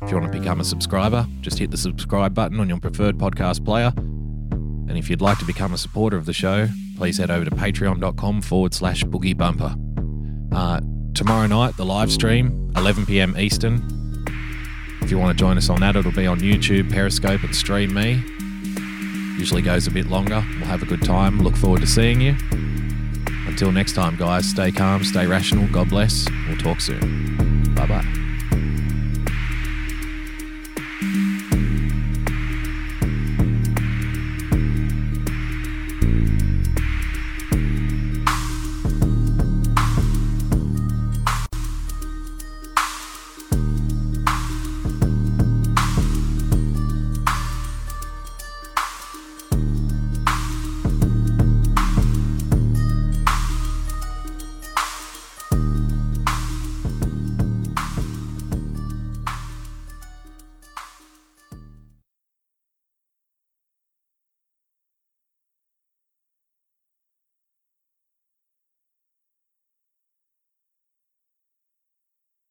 If 0.00 0.10
you 0.10 0.18
want 0.18 0.32
to 0.32 0.38
become 0.38 0.60
a 0.60 0.64
subscriber, 0.64 1.26
just 1.42 1.58
hit 1.58 1.70
the 1.70 1.76
subscribe 1.76 2.32
button 2.32 2.60
on 2.60 2.70
your 2.70 2.80
preferred 2.80 3.18
podcast 3.18 3.66
player. 3.66 3.92
And 3.98 4.96
if 4.96 5.10
you'd 5.10 5.20
like 5.20 5.36
to 5.40 5.44
become 5.44 5.74
a 5.74 5.78
supporter 5.78 6.16
of 6.16 6.24
the 6.24 6.32
show, 6.32 6.68
please 6.96 7.18
head 7.18 7.30
over 7.30 7.44
to 7.44 7.50
patreon.com 7.50 8.40
forward 8.40 8.72
slash 8.72 9.04
boogie 9.04 9.36
bumper. 9.36 9.76
Uh, 10.56 10.80
tomorrow 11.14 11.46
night, 11.46 11.76
the 11.76 11.84
live 11.84 12.10
stream, 12.10 12.72
11 12.76 13.06
p.m. 13.06 13.36
Eastern. 13.38 13.82
If 15.00 15.10
you 15.10 15.18
want 15.18 15.36
to 15.36 15.40
join 15.40 15.56
us 15.56 15.70
on 15.70 15.80
that, 15.80 15.96
it'll 15.96 16.12
be 16.12 16.26
on 16.26 16.40
YouTube, 16.40 16.90
Periscope, 16.90 17.42
and 17.42 17.54
Stream 17.54 17.94
Me. 17.94 18.22
Usually 19.38 19.62
goes 19.62 19.86
a 19.86 19.90
bit 19.90 20.06
longer. 20.06 20.44
We'll 20.56 20.66
have 20.66 20.82
a 20.82 20.86
good 20.86 21.02
time. 21.02 21.40
Look 21.40 21.56
forward 21.56 21.82
to 21.82 21.86
seeing 21.86 22.20
you. 22.20 22.36
Until 23.46 23.70
next 23.70 23.92
time, 23.92 24.16
guys, 24.16 24.48
stay 24.48 24.72
calm, 24.72 25.04
stay 25.04 25.26
rational. 25.26 25.68
God 25.68 25.90
bless. 25.90 26.26
We'll 26.48 26.56
talk 26.58 26.80
soon. 26.80 27.74
Bye 27.74 27.86
bye. 27.86 28.23